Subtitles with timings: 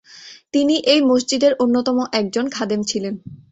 [0.53, 3.13] তিনি এই মসজিদের অন্যতম একজন খাদেম ছিলেন।